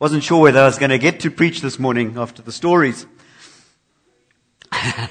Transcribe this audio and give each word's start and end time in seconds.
Wasn't 0.00 0.24
sure 0.24 0.42
whether 0.42 0.60
I 0.60 0.66
was 0.66 0.76
going 0.76 0.90
to 0.90 0.98
get 0.98 1.20
to 1.20 1.30
preach 1.30 1.60
this 1.60 1.78
morning 1.78 2.18
after 2.18 2.42
the 2.42 2.50
stories. 2.50 3.06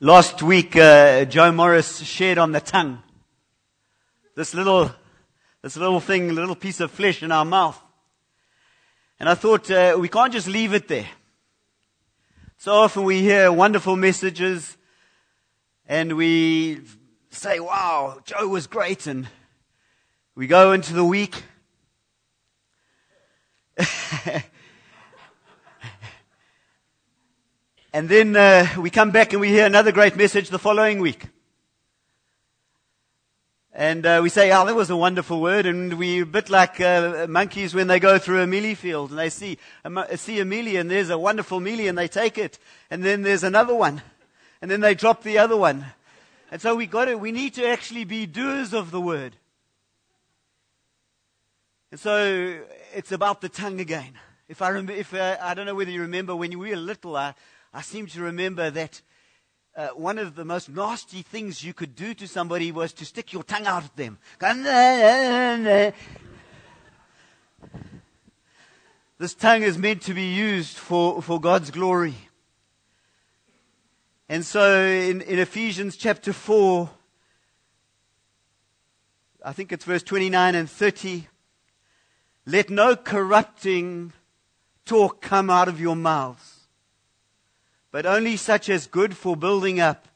Last 0.00 0.42
week, 0.42 0.74
uh, 0.74 1.26
Joe 1.26 1.52
Morris 1.52 1.98
shared 1.98 2.38
on 2.38 2.52
the 2.52 2.60
tongue. 2.60 3.02
This 4.36 4.54
little, 4.54 4.90
this 5.60 5.76
little 5.76 6.00
thing, 6.00 6.34
little 6.34 6.56
piece 6.56 6.80
of 6.80 6.90
flesh 6.92 7.22
in 7.22 7.30
our 7.30 7.44
mouth. 7.44 7.78
And 9.20 9.28
I 9.28 9.34
thought, 9.34 9.70
uh, 9.70 9.98
we 10.00 10.08
can't 10.08 10.32
just 10.32 10.48
leave 10.48 10.72
it 10.72 10.88
there. 10.88 11.10
So 12.56 12.72
often 12.72 13.04
we 13.04 13.20
hear 13.20 13.52
wonderful 13.52 13.96
messages 13.96 14.78
and 15.86 16.16
we 16.16 16.80
say, 17.28 17.60
wow, 17.60 18.20
Joe 18.24 18.48
was 18.48 18.66
great. 18.66 19.06
And 19.06 19.28
we 20.38 20.46
go 20.46 20.70
into 20.70 20.94
the 20.94 21.04
week. 21.04 21.42
And 27.90 28.08
then 28.08 28.36
uh, 28.36 28.68
we 28.78 28.90
come 28.90 29.10
back 29.10 29.32
and 29.32 29.40
we 29.40 29.48
hear 29.48 29.66
another 29.66 29.90
great 29.90 30.14
message 30.14 30.50
the 30.50 30.58
following 30.58 31.00
week. 31.00 31.24
And 33.72 34.06
uh, 34.06 34.20
we 34.22 34.28
say, 34.28 34.52
oh, 34.52 34.64
that 34.66 34.76
was 34.76 34.90
a 34.90 34.96
wonderful 34.96 35.40
word. 35.40 35.66
And 35.66 35.98
we're 35.98 36.22
a 36.22 36.26
bit 36.26 36.50
like 36.50 36.80
uh, 36.80 37.26
monkeys 37.28 37.74
when 37.74 37.88
they 37.88 37.98
go 37.98 38.18
through 38.18 38.42
a 38.42 38.46
mealie 38.46 38.76
field 38.76 39.10
and 39.10 39.18
they 39.18 39.30
see 39.30 39.58
a, 39.84 40.16
see 40.16 40.38
a 40.38 40.44
mealie 40.44 40.78
and 40.78 40.88
there's 40.88 41.10
a 41.10 41.18
wonderful 41.18 41.58
mealie 41.58 41.88
and 41.88 41.98
they 41.98 42.06
take 42.06 42.38
it. 42.38 42.60
And 42.90 43.02
then 43.02 43.22
there's 43.22 43.42
another 43.42 43.74
one. 43.74 44.02
And 44.62 44.70
then 44.70 44.82
they 44.82 44.94
drop 44.94 45.24
the 45.24 45.38
other 45.38 45.56
one. 45.56 45.86
And 46.52 46.62
so 46.62 46.76
we 46.76 46.86
got 46.86 47.06
to, 47.06 47.16
we 47.16 47.32
need 47.32 47.54
to 47.54 47.66
actually 47.66 48.04
be 48.04 48.26
doers 48.26 48.72
of 48.72 48.92
the 48.92 49.00
word. 49.00 49.34
And 51.90 51.98
so 51.98 52.60
it's 52.94 53.12
about 53.12 53.40
the 53.40 53.48
tongue 53.48 53.80
again. 53.80 54.12
If 54.48 54.60
I, 54.60 54.70
rem- 54.70 54.90
if, 54.90 55.14
uh, 55.14 55.38
I 55.40 55.54
don't 55.54 55.66
know 55.66 55.74
whether 55.74 55.90
you 55.90 56.02
remember 56.02 56.36
when 56.36 56.52
you 56.52 56.58
were 56.58 56.76
little, 56.76 57.16
I, 57.16 57.34
I 57.72 57.80
seem 57.80 58.06
to 58.08 58.20
remember 58.20 58.70
that 58.70 59.00
uh, 59.74 59.88
one 59.88 60.18
of 60.18 60.34
the 60.34 60.44
most 60.44 60.68
nasty 60.68 61.22
things 61.22 61.64
you 61.64 61.72
could 61.72 61.94
do 61.94 62.12
to 62.14 62.26
somebody 62.26 62.72
was 62.72 62.92
to 62.94 63.04
stick 63.04 63.32
your 63.32 63.42
tongue 63.42 63.66
out 63.66 63.84
at 63.84 63.96
them. 63.96 64.18
This 69.18 69.34
tongue 69.34 69.62
is 69.62 69.78
meant 69.78 70.02
to 70.02 70.14
be 70.14 70.26
used 70.34 70.76
for, 70.76 71.22
for 71.22 71.40
God's 71.40 71.70
glory. 71.70 72.14
And 74.28 74.44
so 74.44 74.84
in, 74.84 75.22
in 75.22 75.38
Ephesians 75.38 75.96
chapter 75.96 76.32
4, 76.32 76.90
I 79.44 79.52
think 79.52 79.72
it's 79.72 79.84
verse 79.84 80.02
29 80.02 80.54
and 80.54 80.70
30, 80.70 81.26
let 82.48 82.70
no 82.70 82.96
corrupting 82.96 84.12
talk 84.84 85.20
come 85.20 85.50
out 85.50 85.68
of 85.68 85.80
your 85.80 85.96
mouths 85.96 86.58
but 87.90 88.06
only 88.06 88.36
such 88.36 88.68
as 88.68 88.86
good 88.86 89.16
for 89.16 89.36
building 89.36 89.80
up 89.80 90.08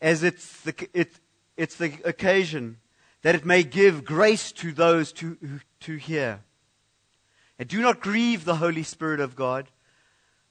as 0.00 0.22
it's 0.22 0.60
the, 0.62 0.88
it, 0.92 1.12
it's 1.56 1.76
the 1.76 1.94
occasion, 2.04 2.78
that 3.22 3.34
it 3.34 3.44
may 3.44 3.62
give 3.62 4.04
grace 4.04 4.52
to 4.52 4.72
those 4.72 5.12
to, 5.12 5.38
to 5.80 5.96
hear. 5.96 6.40
And 7.58 7.68
do 7.68 7.80
not 7.80 8.00
grieve 8.00 8.44
the 8.44 8.56
Holy 8.56 8.82
Spirit 8.82 9.20
of 9.20 9.36
God, 9.36 9.68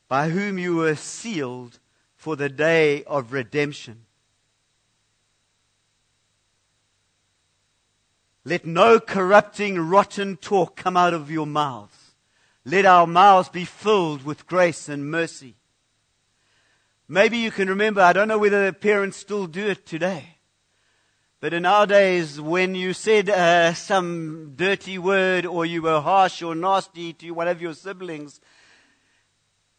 by 0.07 0.29
whom 0.29 0.57
you 0.57 0.77
were 0.77 0.95
sealed 0.95 1.79
for 2.15 2.35
the 2.35 2.49
day 2.49 3.03
of 3.03 3.33
redemption. 3.33 4.05
Let 8.45 8.65
no 8.65 8.99
corrupting, 8.99 9.79
rotten 9.79 10.37
talk 10.37 10.75
come 10.75 10.97
out 10.97 11.13
of 11.13 11.31
your 11.31 11.47
mouths. 11.47 12.15
Let 12.65 12.85
our 12.85 13.07
mouths 13.07 13.49
be 13.49 13.65
filled 13.65 14.23
with 14.23 14.47
grace 14.47 14.89
and 14.89 15.09
mercy. 15.09 15.55
Maybe 17.07 17.37
you 17.37 17.51
can 17.51 17.69
remember, 17.69 18.01
I 18.01 18.13
don't 18.13 18.27
know 18.27 18.37
whether 18.37 18.65
the 18.65 18.73
parents 18.73 19.17
still 19.17 19.47
do 19.47 19.67
it 19.67 19.85
today. 19.85 20.37
But 21.39 21.53
in 21.53 21.65
our 21.65 21.85
days, 21.85 22.39
when 22.39 22.73
you 22.73 22.93
said 22.93 23.29
uh, 23.29 23.73
some 23.73 24.53
dirty 24.55 24.97
word 24.97 25.45
or 25.45 25.65
you 25.65 25.81
were 25.81 25.99
harsh 25.99 26.41
or 26.41 26.55
nasty 26.55 27.11
to 27.13 27.31
one 27.31 27.49
of 27.49 27.61
your 27.61 27.73
siblings, 27.73 28.39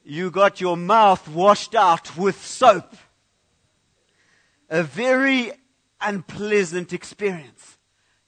you 0.04 0.30
got 0.30 0.60
your 0.60 0.76
mouth 0.76 1.26
washed 1.26 1.74
out 1.74 2.18
with 2.18 2.44
soap. 2.44 2.94
A 4.68 4.82
very 4.82 5.52
unpleasant 6.02 6.92
experience. 6.92 7.73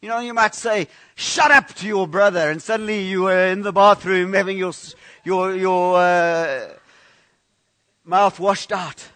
You 0.03 0.11
know, 0.11 0.19
you 0.21 0.35
might 0.35 0.55
say, 0.55 0.89
shut 1.15 1.51
up 1.51 1.69
to 1.75 1.87
your 1.87 2.07
brother, 2.07 2.51
and 2.51 2.63
suddenly 2.63 3.03
you 3.03 3.23
were 3.23 3.47
in 3.47 3.63
the 3.63 3.73
bathroom 3.73 4.35
having 4.35 4.59
your, 4.59 4.73
your, 5.25 5.55
your, 5.55 5.97
uh, 5.97 6.69
mouth 8.05 8.39
washed 8.39 8.73
out. 8.73 9.09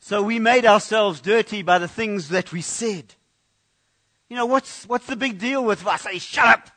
So 0.00 0.22
we 0.22 0.38
made 0.38 0.64
ourselves 0.64 1.20
dirty 1.20 1.60
by 1.60 1.78
the 1.78 1.86
things 1.86 2.30
that 2.30 2.50
we 2.50 2.62
said. 2.62 3.14
You 4.30 4.36
know, 4.36 4.46
what's, 4.46 4.88
what's 4.88 5.06
the 5.06 5.16
big 5.16 5.38
deal 5.38 5.62
with 5.62 5.86
us? 5.86 6.02
Say, 6.02 6.18
shut 6.18 6.46
up! 6.46 6.70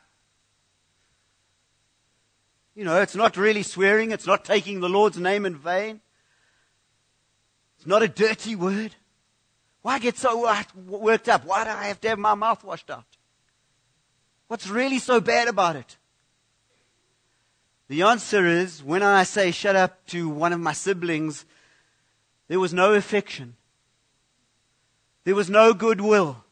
You 2.74 2.84
know, 2.84 3.00
it's 3.00 3.14
not 3.14 3.36
really 3.36 3.62
swearing. 3.62 4.10
It's 4.10 4.26
not 4.26 4.44
taking 4.44 4.80
the 4.80 4.88
Lord's 4.88 5.18
name 5.18 5.44
in 5.44 5.56
vain. 5.56 6.00
It's 7.76 7.86
not 7.86 8.02
a 8.02 8.08
dirty 8.08 8.56
word. 8.56 8.94
Why 9.82 9.98
get 9.98 10.16
so 10.16 10.48
worked 10.76 11.28
up? 11.28 11.44
Why 11.44 11.64
do 11.64 11.70
I 11.70 11.88
have 11.88 12.00
to 12.02 12.08
have 12.08 12.18
my 12.18 12.34
mouth 12.34 12.62
washed 12.62 12.90
out? 12.90 13.04
What's 14.46 14.68
really 14.68 14.98
so 14.98 15.20
bad 15.20 15.48
about 15.48 15.76
it? 15.76 15.96
The 17.88 18.02
answer 18.02 18.46
is 18.46 18.82
when 18.82 19.02
I 19.02 19.24
say 19.24 19.50
shut 19.50 19.76
up 19.76 20.06
to 20.06 20.28
one 20.28 20.52
of 20.52 20.60
my 20.60 20.72
siblings, 20.72 21.44
there 22.48 22.60
was 22.60 22.72
no 22.72 22.94
affection. 22.94 23.56
There 25.24 25.34
was 25.34 25.50
no 25.50 25.74
goodwill. 25.74 26.44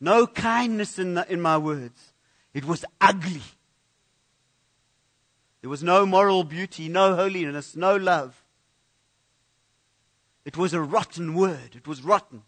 No 0.00 0.26
kindness 0.26 0.98
in, 0.98 1.14
the, 1.14 1.32
in 1.32 1.40
my 1.40 1.56
words. 1.56 2.12
It 2.52 2.64
was 2.64 2.84
ugly. 3.00 3.42
There 5.66 5.70
was 5.72 5.82
no 5.82 6.06
moral 6.06 6.44
beauty, 6.44 6.88
no 6.88 7.16
holiness, 7.16 7.74
no 7.74 7.96
love. 7.96 8.40
It 10.44 10.56
was 10.56 10.72
a 10.72 10.80
rotten 10.80 11.34
word. 11.34 11.74
It 11.74 11.88
was 11.88 12.02
rotten. 12.02 12.42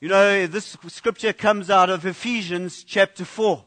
You 0.00 0.08
know, 0.08 0.46
this 0.46 0.78
scripture 0.88 1.34
comes 1.34 1.68
out 1.68 1.90
of 1.90 2.06
Ephesians 2.06 2.82
chapter 2.82 3.26
4. 3.26 3.66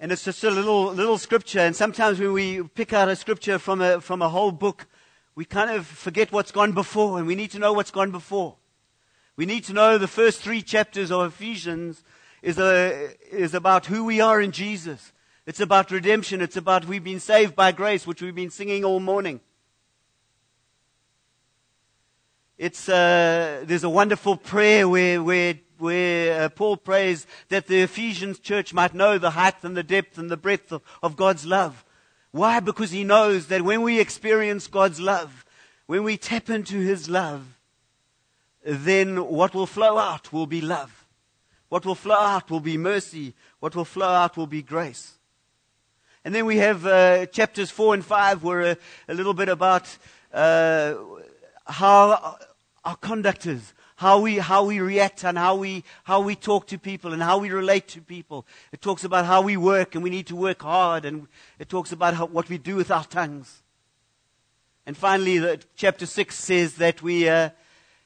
And 0.00 0.10
it's 0.10 0.24
just 0.24 0.42
a 0.42 0.50
little, 0.50 0.86
little 0.86 1.18
scripture. 1.18 1.60
And 1.60 1.76
sometimes 1.76 2.18
when 2.18 2.32
we 2.32 2.64
pick 2.64 2.92
out 2.92 3.08
a 3.08 3.14
scripture 3.14 3.60
from 3.60 3.80
a, 3.80 4.00
from 4.00 4.22
a 4.22 4.28
whole 4.28 4.50
book, 4.50 4.88
we 5.36 5.44
kind 5.44 5.70
of 5.70 5.86
forget 5.86 6.32
what's 6.32 6.50
gone 6.50 6.72
before. 6.72 7.18
And 7.18 7.28
we 7.28 7.36
need 7.36 7.52
to 7.52 7.60
know 7.60 7.72
what's 7.72 7.92
gone 7.92 8.10
before. 8.10 8.56
We 9.38 9.46
need 9.46 9.62
to 9.64 9.72
know 9.72 9.98
the 9.98 10.08
first 10.08 10.42
three 10.42 10.62
chapters 10.62 11.12
of 11.12 11.24
Ephesians 11.32 12.02
is, 12.42 12.58
a, 12.58 13.10
is 13.30 13.54
about 13.54 13.86
who 13.86 14.02
we 14.02 14.20
are 14.20 14.40
in 14.40 14.50
Jesus. 14.50 15.12
It's 15.46 15.60
about 15.60 15.92
redemption. 15.92 16.40
It's 16.40 16.56
about 16.56 16.86
we've 16.86 17.04
been 17.04 17.20
saved 17.20 17.54
by 17.54 17.70
grace, 17.70 18.04
which 18.04 18.20
we've 18.20 18.34
been 18.34 18.50
singing 18.50 18.84
all 18.84 18.98
morning. 18.98 19.38
It's, 22.58 22.88
uh, 22.88 23.62
there's 23.64 23.84
a 23.84 23.88
wonderful 23.88 24.36
prayer 24.36 24.88
where, 24.88 25.22
where, 25.22 25.54
where 25.78 26.42
uh, 26.42 26.48
Paul 26.48 26.76
prays 26.76 27.24
that 27.48 27.68
the 27.68 27.82
Ephesians 27.82 28.40
church 28.40 28.74
might 28.74 28.92
know 28.92 29.18
the 29.18 29.30
height 29.30 29.62
and 29.62 29.76
the 29.76 29.84
depth 29.84 30.18
and 30.18 30.28
the 30.28 30.36
breadth 30.36 30.72
of, 30.72 30.82
of 31.00 31.14
God's 31.14 31.46
love. 31.46 31.84
Why? 32.32 32.58
Because 32.58 32.90
he 32.90 33.04
knows 33.04 33.46
that 33.46 33.62
when 33.62 33.82
we 33.82 34.00
experience 34.00 34.66
God's 34.66 34.98
love, 34.98 35.46
when 35.86 36.02
we 36.02 36.16
tap 36.16 36.50
into 36.50 36.80
his 36.80 37.08
love, 37.08 37.57
then 38.64 39.24
what 39.24 39.54
will 39.54 39.66
flow 39.66 39.98
out 39.98 40.32
will 40.32 40.46
be 40.46 40.60
love. 40.60 41.06
What 41.68 41.84
will 41.84 41.94
flow 41.94 42.16
out 42.16 42.50
will 42.50 42.60
be 42.60 42.78
mercy. 42.78 43.34
What 43.60 43.76
will 43.76 43.84
flow 43.84 44.08
out 44.08 44.36
will 44.36 44.46
be 44.46 44.62
grace. 44.62 45.18
And 46.24 46.34
then 46.34 46.46
we 46.46 46.56
have 46.56 46.84
uh, 46.84 47.26
chapters 47.26 47.70
4 47.70 47.94
and 47.94 48.04
5 48.04 48.42
were 48.42 48.62
a, 48.62 48.76
a 49.08 49.14
little 49.14 49.34
bit 49.34 49.48
about 49.48 49.96
uh, 50.32 50.94
how 51.66 52.36
our 52.84 52.96
conduct 52.96 53.46
is, 53.46 53.72
how 53.96 54.20
we, 54.20 54.38
how 54.38 54.64
we 54.64 54.80
react 54.80 55.24
and 55.24 55.38
how 55.38 55.56
we, 55.56 55.84
how 56.04 56.20
we 56.20 56.34
talk 56.34 56.66
to 56.68 56.78
people 56.78 57.12
and 57.12 57.22
how 57.22 57.38
we 57.38 57.50
relate 57.50 57.88
to 57.88 58.00
people. 58.00 58.46
It 58.72 58.80
talks 58.80 59.04
about 59.04 59.26
how 59.26 59.42
we 59.42 59.56
work 59.56 59.94
and 59.94 60.02
we 60.02 60.10
need 60.10 60.26
to 60.28 60.36
work 60.36 60.62
hard 60.62 61.04
and 61.04 61.28
it 61.58 61.68
talks 61.68 61.92
about 61.92 62.14
how, 62.14 62.26
what 62.26 62.48
we 62.48 62.58
do 62.58 62.76
with 62.76 62.90
our 62.90 63.04
tongues. 63.04 63.62
And 64.86 64.96
finally, 64.96 65.38
the, 65.38 65.60
chapter 65.76 66.06
6 66.06 66.34
says 66.34 66.74
that 66.74 67.02
we 67.02 67.28
uh, 67.28 67.50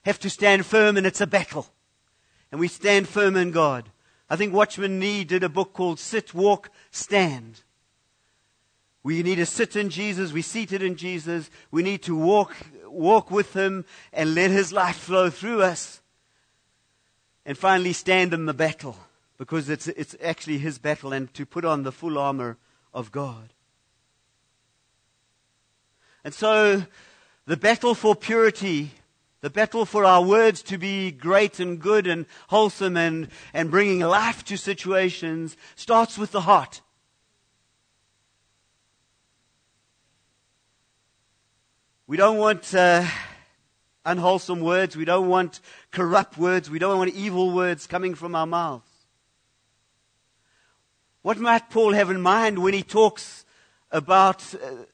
have 0.04 0.18
to 0.20 0.30
stand 0.30 0.66
firm 0.66 0.96
and 0.96 1.06
it's 1.06 1.20
a 1.20 1.26
battle. 1.26 1.66
and 2.52 2.60
we 2.60 2.68
stand 2.68 3.08
firm 3.08 3.34
in 3.34 3.50
God. 3.50 3.90
I 4.28 4.36
think 4.36 4.52
Watchman 4.52 4.98
Nee 4.98 5.24
did 5.24 5.42
a 5.42 5.48
book 5.48 5.72
called 5.72 5.98
Sit, 5.98 6.34
Walk, 6.34 6.70
Stand. 6.90 7.62
We 9.02 9.22
need 9.22 9.36
to 9.36 9.46
sit 9.46 9.74
in 9.74 9.90
Jesus. 9.90 10.32
We 10.32 10.42
seated 10.42 10.82
in 10.82 10.96
Jesus. 10.96 11.50
We 11.70 11.82
need 11.82 12.02
to 12.02 12.14
walk, 12.14 12.54
walk 12.86 13.30
with 13.30 13.54
Him 13.54 13.84
and 14.12 14.34
let 14.34 14.50
His 14.50 14.72
life 14.72 14.96
flow 14.96 15.28
through 15.28 15.62
us. 15.62 16.00
And 17.44 17.58
finally 17.58 17.92
stand 17.92 18.32
in 18.32 18.46
the 18.46 18.54
battle 18.54 18.96
because 19.36 19.68
it's, 19.68 19.88
it's 19.88 20.14
actually 20.22 20.58
His 20.58 20.78
battle 20.78 21.12
and 21.12 21.32
to 21.34 21.44
put 21.44 21.64
on 21.64 21.82
the 21.82 21.90
full 21.90 22.16
armor 22.16 22.58
of 22.94 23.10
God. 23.10 23.52
And 26.22 26.32
so 26.32 26.84
the 27.46 27.56
battle 27.56 27.94
for 27.94 28.14
purity, 28.14 28.92
the 29.42 29.50
battle 29.50 29.84
for 29.84 30.04
our 30.04 30.22
words 30.22 30.62
to 30.62 30.78
be 30.78 31.10
great 31.10 31.58
and 31.58 31.80
good 31.80 32.06
and 32.06 32.26
wholesome 32.48 32.96
and, 32.96 33.28
and 33.52 33.72
bringing 33.72 33.98
life 33.98 34.44
to 34.44 34.56
situations 34.56 35.56
starts 35.74 36.16
with 36.16 36.30
the 36.30 36.42
heart. 36.42 36.80
We 42.06 42.16
don't 42.16 42.38
want 42.38 42.72
uh, 42.72 43.04
unwholesome 44.04 44.60
words. 44.60 44.96
We 44.96 45.04
don't 45.04 45.28
want 45.28 45.58
corrupt 45.90 46.38
words. 46.38 46.70
We 46.70 46.78
don't 46.78 46.98
want 46.98 47.12
evil 47.12 47.50
words 47.50 47.88
coming 47.88 48.14
from 48.14 48.36
our 48.36 48.46
mouths. 48.46 48.88
What 51.22 51.38
might 51.38 51.68
Paul 51.68 51.94
have 51.94 52.10
in 52.10 52.20
mind 52.20 52.60
when 52.60 52.74
he 52.74 52.82
talks 52.84 53.44
about 53.90 54.54
uh, 54.54 54.84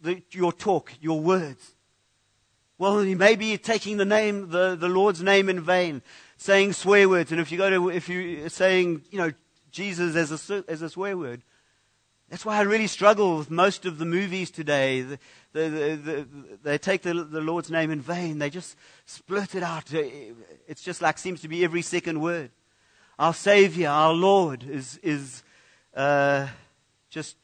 the, 0.00 0.22
your 0.30 0.52
talk, 0.52 0.92
your 1.00 1.20
words? 1.20 1.75
Well, 2.78 2.98
he 3.00 3.14
may 3.14 3.36
be 3.36 3.56
taking 3.56 3.96
the 3.96 4.04
name, 4.04 4.50
the, 4.50 4.76
the 4.76 4.88
Lord's 4.88 5.22
name 5.22 5.48
in 5.48 5.60
vain, 5.60 6.02
saying 6.36 6.74
swear 6.74 7.08
words. 7.08 7.32
And 7.32 7.40
if 7.40 7.50
you 7.50 7.56
go 7.56 7.70
to, 7.70 7.88
if 7.88 8.08
you're 8.08 8.50
saying, 8.50 9.02
you 9.10 9.18
know, 9.18 9.32
Jesus 9.70 10.14
as 10.14 10.50
a, 10.50 10.64
as 10.68 10.82
a 10.82 10.90
swear 10.90 11.16
word, 11.16 11.42
that's 12.28 12.44
why 12.44 12.58
I 12.58 12.62
really 12.62 12.88
struggle 12.88 13.38
with 13.38 13.50
most 13.50 13.86
of 13.86 13.98
the 13.98 14.04
movies 14.04 14.50
today. 14.50 15.00
The, 15.00 15.18
the, 15.52 15.68
the, 15.68 16.26
they 16.62 16.76
take 16.76 17.02
the, 17.02 17.14
Lord's 17.14 17.70
name 17.70 17.90
in 17.90 18.00
vain. 18.00 18.40
They 18.40 18.50
just 18.50 18.76
split 19.06 19.54
it 19.54 19.62
out. 19.62 19.84
It's 19.92 20.82
just 20.82 21.00
like 21.00 21.18
seems 21.18 21.40
to 21.42 21.48
be 21.48 21.64
every 21.64 21.82
second 21.82 22.20
word. 22.20 22.50
Our 23.18 23.32
Savior, 23.32 23.88
our 23.88 24.12
Lord, 24.12 24.64
is, 24.64 24.98
is 25.02 25.42
uh, 25.94 26.48
just. 27.08 27.36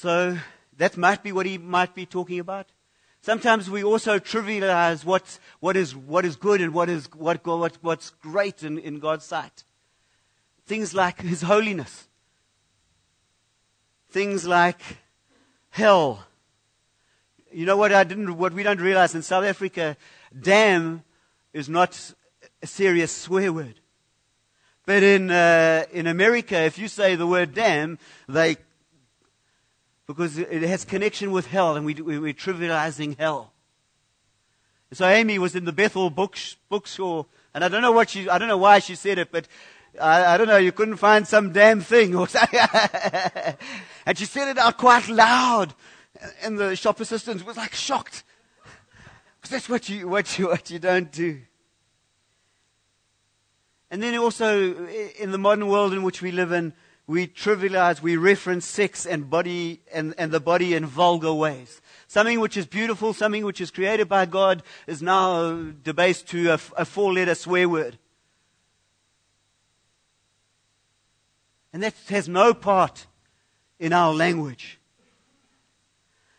So 0.00 0.38
that 0.76 0.96
might 0.96 1.24
be 1.24 1.32
what 1.32 1.44
he 1.44 1.58
might 1.58 1.92
be 1.92 2.06
talking 2.06 2.38
about. 2.38 2.66
Sometimes 3.20 3.68
we 3.68 3.82
also 3.82 4.20
trivialize 4.20 5.04
what, 5.04 5.40
what, 5.58 5.76
is, 5.76 5.96
what 5.96 6.24
is 6.24 6.36
good 6.36 6.60
and 6.60 6.72
what 6.72 6.88
is, 6.88 7.08
what, 7.16 7.44
what, 7.44 7.78
what's 7.80 8.10
great 8.10 8.62
in, 8.62 8.78
in 8.78 9.00
God's 9.00 9.24
sight. 9.24 9.64
Things 10.66 10.94
like 10.94 11.20
His 11.20 11.42
holiness. 11.42 12.06
Things 14.08 14.46
like 14.46 14.80
hell. 15.70 16.24
You 17.52 17.66
know 17.66 17.76
what 17.76 17.92
I 17.92 18.04
didn't, 18.04 18.36
what 18.36 18.52
we 18.52 18.62
don't 18.62 18.80
realize 18.80 19.16
in 19.16 19.22
South 19.22 19.44
Africa, 19.44 19.96
damn 20.40 21.02
is 21.52 21.68
not 21.68 22.14
a 22.62 22.68
serious 22.68 23.10
swear 23.10 23.52
word. 23.52 23.80
But 24.86 25.02
in, 25.02 25.32
uh, 25.32 25.86
in 25.90 26.06
America, 26.06 26.56
if 26.56 26.78
you 26.78 26.86
say 26.86 27.16
the 27.16 27.26
word 27.26 27.52
damn, 27.52 27.98
they 28.28 28.58
because 30.08 30.38
it 30.38 30.62
has 30.62 30.86
connection 30.86 31.30
with 31.30 31.46
hell, 31.46 31.76
and 31.76 31.84
we, 31.84 31.92
we, 31.94 32.30
are 32.30 32.34
trivializing 32.34 33.16
hell. 33.18 33.52
So 34.90 35.06
Amy 35.06 35.38
was 35.38 35.54
in 35.54 35.66
the 35.66 35.72
Bethel 35.72 36.08
books, 36.08 36.56
bookstore, 36.70 37.26
and 37.52 37.62
I 37.62 37.68
don't 37.68 37.82
know 37.82 37.92
what 37.92 38.08
she, 38.08 38.26
I 38.26 38.38
don't 38.38 38.48
know 38.48 38.56
why 38.56 38.78
she 38.78 38.94
said 38.94 39.18
it, 39.18 39.30
but 39.30 39.46
I, 40.00 40.34
I 40.34 40.36
don't 40.38 40.46
know, 40.46 40.56
you 40.56 40.72
couldn't 40.72 40.96
find 40.96 41.28
some 41.28 41.52
damn 41.52 41.82
thing 41.82 42.16
or 42.16 42.26
and 44.06 44.16
she 44.16 44.24
said 44.24 44.48
it 44.48 44.56
out 44.56 44.78
quite 44.78 45.08
loud, 45.10 45.74
and 46.42 46.58
the 46.58 46.74
shop 46.74 47.00
assistant 47.00 47.44
was 47.44 47.58
like 47.58 47.74
shocked. 47.74 48.24
Because 49.36 49.50
that's 49.50 49.68
what 49.68 49.90
you, 49.90 50.08
what 50.08 50.38
you, 50.38 50.48
what 50.48 50.70
you 50.70 50.78
don't 50.78 51.12
do. 51.12 51.42
And 53.90 54.02
then 54.02 54.16
also, 54.16 54.86
in 55.20 55.32
the 55.32 55.38
modern 55.38 55.68
world 55.68 55.92
in 55.92 56.02
which 56.02 56.22
we 56.22 56.30
live 56.30 56.50
in, 56.50 56.72
we 57.08 57.26
trivialize, 57.26 58.02
we 58.02 58.18
reference 58.18 58.66
sex 58.66 59.06
and 59.06 59.30
body 59.30 59.80
and, 59.94 60.14
and 60.18 60.30
the 60.30 60.40
body 60.40 60.74
in 60.74 60.84
vulgar 60.84 61.32
ways. 61.32 61.80
Something 62.06 62.38
which 62.38 62.54
is 62.58 62.66
beautiful, 62.66 63.14
something 63.14 63.46
which 63.46 63.62
is 63.62 63.70
created 63.70 64.10
by 64.10 64.26
God 64.26 64.62
is 64.86 65.00
now 65.00 65.70
debased 65.82 66.28
to 66.28 66.50
a, 66.50 66.60
a 66.76 66.84
four 66.84 67.14
letter 67.14 67.34
swear 67.34 67.66
word. 67.66 67.98
And 71.72 71.82
that 71.82 71.94
has 72.10 72.28
no 72.28 72.52
part 72.52 73.06
in 73.78 73.94
our 73.94 74.12
language. 74.12 74.78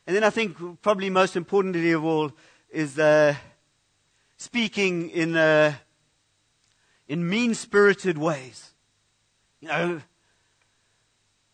And 0.05 0.15
then 0.15 0.23
I 0.23 0.29
think 0.29 0.81
probably 0.83 1.09
most 1.09 1.35
importantly 1.35 1.91
of 1.93 2.05
all 2.05 2.31
is 2.69 2.99
uh, 2.99 3.33
speaking 4.37 5.09
in, 5.09 5.35
uh, 5.35 5.73
in 7.07 7.27
mean 7.27 7.55
spirited 7.55 8.19
ways. 8.19 8.71
You 9.61 9.67
know, 9.67 10.01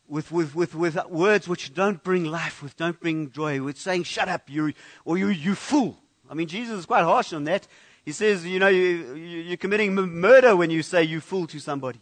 with, 0.07 0.31
with, 0.31 0.55
with, 0.55 0.75
with 0.75 1.03
words 1.07 1.47
which 1.47 1.73
don't 1.73 2.03
bring 2.03 2.25
life, 2.25 2.61
with 2.61 2.75
don't 2.77 2.99
bring 2.99 3.31
joy, 3.31 3.61
with 3.61 3.77
saying, 3.77 4.03
shut 4.03 4.27
up, 4.27 4.49
you, 4.49 4.73
or 5.03 5.17
you, 5.17 5.29
you 5.29 5.55
fool. 5.55 5.97
I 6.29 6.33
mean, 6.33 6.47
Jesus 6.47 6.79
is 6.79 6.85
quite 6.85 7.03
harsh 7.03 7.33
on 7.33 7.43
that. 7.45 7.67
He 8.03 8.11
says, 8.11 8.45
you 8.45 8.59
know, 8.59 8.67
you, 8.67 9.15
you're 9.15 9.57
committing 9.57 9.95
murder 9.95 10.55
when 10.55 10.69
you 10.69 10.83
say 10.83 11.03
you 11.03 11.21
fool 11.21 11.47
to 11.47 11.59
somebody. 11.59 11.99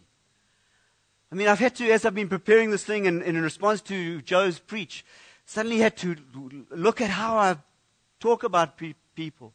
I 1.31 1.35
mean, 1.35 1.47
I've 1.47 1.59
had 1.59 1.75
to, 1.77 1.89
as 1.91 2.05
I've 2.05 2.13
been 2.13 2.29
preparing 2.29 2.71
this 2.71 2.83
thing 2.83 3.05
in, 3.05 3.21
in 3.21 3.41
response 3.41 3.81
to 3.83 4.21
Joe's 4.21 4.59
preach, 4.59 5.05
suddenly 5.45 5.79
had 5.79 5.97
to 5.97 6.15
look 6.69 7.01
at 7.01 7.09
how 7.09 7.37
I 7.37 7.57
talk 8.19 8.43
about 8.43 8.77
pe- 8.77 8.93
people. 9.15 9.53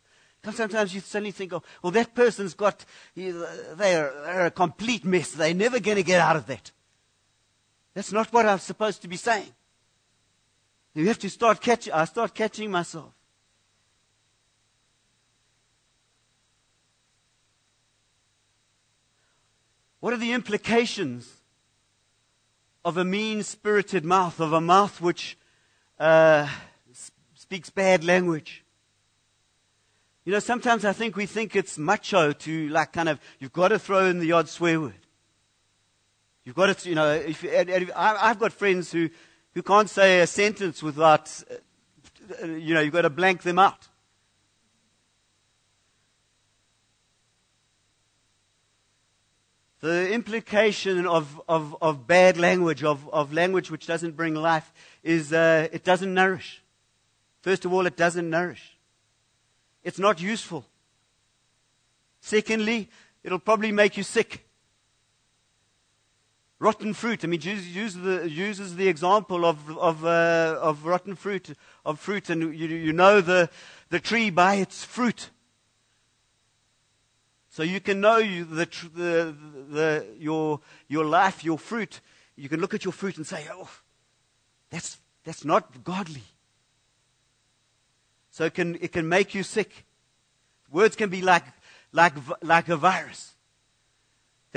Sometimes 0.52 0.94
you 0.94 1.00
suddenly 1.00 1.32
think, 1.32 1.52
oh, 1.52 1.62
well, 1.82 1.92
that 1.92 2.14
person's 2.14 2.54
got, 2.54 2.84
they're, 3.14 3.74
they're 3.76 4.46
a 4.46 4.50
complete 4.50 5.04
mess. 5.04 5.32
They're 5.32 5.52
never 5.52 5.78
going 5.80 5.96
to 5.96 6.02
get 6.02 6.20
out 6.20 6.36
of 6.36 6.46
that. 6.46 6.72
That's 7.98 8.12
not 8.12 8.32
what 8.32 8.46
I'm 8.46 8.60
supposed 8.60 9.02
to 9.02 9.08
be 9.08 9.16
saying. 9.16 9.52
You 10.94 11.08
have 11.08 11.18
to 11.18 11.28
start 11.28 11.60
catching, 11.60 11.92
I 11.92 12.04
start 12.04 12.32
catching 12.32 12.70
myself. 12.70 13.12
What 19.99 20.12
are 20.12 20.16
the 20.16 20.30
implications 20.32 21.28
of 22.84 22.99
a 22.99 23.04
mean 23.04 23.42
spirited 23.42 24.04
mouth, 24.04 24.38
of 24.38 24.52
a 24.52 24.61
mouth 24.61 25.00
which 25.00 25.37
uh, 25.99 26.49
speaks 27.34 27.68
bad 27.68 28.04
language? 28.04 28.64
You 30.25 30.34
know, 30.34 30.38
sometimes 30.38 30.84
I 30.84 30.92
think 30.92 31.16
we 31.16 31.26
think 31.26 31.56
it's 31.56 31.76
macho 31.76 32.30
to, 32.30 32.68
like, 32.68 32.92
kind 32.92 33.08
of, 33.08 33.18
you've 33.40 33.52
got 33.52 33.68
to 33.68 33.78
throw 33.80 34.06
in 34.06 34.20
the 34.20 34.30
odd 34.30 34.49
swear 34.49 34.80
word. 34.80 35.07
You've 36.49 36.57
got 36.57 36.78
to, 36.78 36.88
you 36.88 36.95
know, 36.95 37.12
if, 37.12 37.45
I've 37.95 38.38
got 38.38 38.55
friends 38.55 38.90
who, 38.90 39.11
who 39.55 39.62
can't 39.62 39.90
say 39.90 40.21
a 40.21 40.26
sentence 40.26 40.83
without, 40.83 41.43
you 42.43 42.73
know, 42.73 42.81
you've 42.81 42.95
got 42.95 43.02
to 43.02 43.11
blank 43.11 43.43
them 43.43 43.59
out. 43.59 43.87
The 49.81 50.11
implication 50.11 51.07
of, 51.07 51.38
of, 51.50 51.76
of 51.83 52.07
bad 52.07 52.38
language, 52.38 52.83
of, 52.83 53.07
of 53.11 53.35
language 53.35 53.71
which 53.71 53.87
doesn't 53.87 54.17
bring 54.17 54.35
life, 54.35 54.73
is 55.02 55.35
uh, 55.35 55.69
it 55.71 55.85
doesn't 55.85 56.14
nourish. 56.14 56.62
First 57.43 57.67
of 57.67 57.75
all, 57.75 57.85
it 57.85 57.99
doesn't 57.99 58.31
nourish. 58.31 58.78
It's 59.85 59.99
not 59.99 60.19
useful. 60.19 60.64
Secondly, 62.23 62.88
it'll 63.23 63.38
probably 63.38 63.71
make 63.71 63.99
you 63.99 64.02
sick. 64.02 64.48
Rotten 66.60 66.92
fruit. 66.92 67.24
I 67.24 67.28
mean, 67.28 67.40
Jesus 67.40 67.66
uses 67.66 68.02
the, 68.02 68.28
uses 68.28 68.76
the 68.76 68.88
example 68.88 69.44
of, 69.44 69.78
of, 69.78 70.04
uh, 70.04 70.58
of 70.60 70.84
rotten 70.84 71.14
fruit, 71.14 71.56
of 71.84 72.00
fruit, 72.00 72.30
and 72.30 72.42
you, 72.42 72.66
you 72.66 72.92
know 72.92 73.20
the, 73.20 73.48
the 73.90 74.00
tree 74.00 74.30
by 74.30 74.56
its 74.56 74.84
fruit. 74.84 75.30
So 77.48 77.62
you 77.62 77.80
can 77.80 78.00
know 78.00 78.18
you, 78.18 78.44
the, 78.44 78.66
the, 78.94 79.36
the, 79.70 80.06
your, 80.18 80.60
your 80.88 81.04
life, 81.04 81.44
your 81.44 81.58
fruit. 81.58 82.00
You 82.36 82.48
can 82.48 82.60
look 82.60 82.74
at 82.74 82.84
your 82.84 82.92
fruit 82.92 83.16
and 83.16 83.26
say, 83.26 83.46
oh, 83.52 83.70
that's, 84.70 84.98
that's 85.24 85.44
not 85.44 85.84
godly. 85.84 86.24
So 88.30 88.44
it 88.44 88.54
can, 88.54 88.76
it 88.80 88.92
can 88.92 89.08
make 89.08 89.34
you 89.34 89.44
sick. 89.44 89.84
Words 90.70 90.96
can 90.96 91.08
be 91.08 91.22
like, 91.22 91.44
like, 91.92 92.14
like 92.42 92.68
a 92.68 92.76
virus 92.76 93.34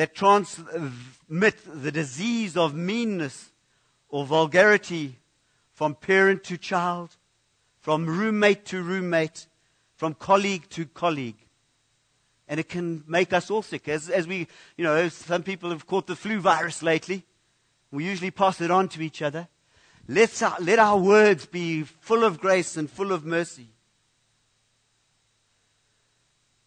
that 0.02 0.16
transmit 0.16 1.56
the 1.68 1.92
disease 1.92 2.58
of 2.58 2.74
meanness 2.74 3.52
or 4.10 4.26
vulgarity 4.26 5.20
from 5.74 5.94
parent 5.94 6.44
to 6.44 6.58
child, 6.58 7.16
from 7.82 8.08
roommate 8.08 8.66
to 8.66 8.82
roommate, 8.82 9.46
from 9.94 10.16
colleague 10.16 10.68
to 10.72 10.88
colleague. 10.88 11.38
And 12.48 12.60
it 12.60 12.68
can 12.68 13.04
make 13.06 13.32
us 13.32 13.52
all 13.52 13.62
sick. 13.62 13.88
As, 13.88 14.10
as 14.10 14.26
we, 14.26 14.48
you 14.76 14.84
know, 14.84 15.08
some 15.08 15.44
people 15.44 15.70
have 15.70 15.86
caught 15.86 16.08
the 16.08 16.16
flu 16.16 16.40
virus 16.40 16.82
lately. 16.82 17.24
We 17.92 18.04
usually 18.04 18.32
pass 18.32 18.60
it 18.60 18.72
on 18.72 18.90
to 18.90 19.04
each 19.04 19.22
other. 19.22 19.50
Let's, 20.08 20.42
let 20.62 20.80
our 20.80 20.98
words 20.98 21.46
be 21.46 21.84
full 21.84 22.24
of 22.24 22.40
grace 22.40 22.76
and 22.76 22.90
full 22.90 23.12
of 23.12 23.24
mercy. 23.24 23.68